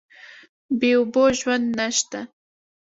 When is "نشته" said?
1.79-2.19